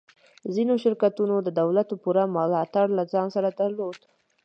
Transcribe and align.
ځینو 0.53 0.73
شرکتونو 0.83 1.35
د 1.41 1.49
دولت 1.61 1.87
پوره 2.03 2.23
ملاتړ 2.35 2.85
له 2.97 3.03
ځان 3.11 3.27
سره 3.35 3.49
درلود 3.59 3.99